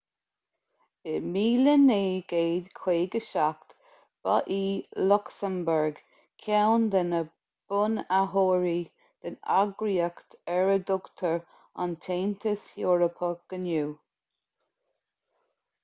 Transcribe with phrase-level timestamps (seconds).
[1.09, 3.75] in 1957
[4.27, 4.57] ba í
[5.11, 5.99] lucsamburg
[6.45, 7.19] ceann de na
[7.75, 8.73] bunaitheoirí
[9.27, 11.39] den eagraíocht ar a dtugtar
[11.87, 13.95] an taontas eorpach inniu